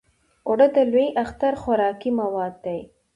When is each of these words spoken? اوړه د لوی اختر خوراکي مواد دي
اوړه 0.47 0.67
د 0.75 0.77
لوی 0.91 1.07
اختر 1.23 1.53
خوراکي 1.61 2.11
مواد 2.19 2.53
دي 2.65 2.79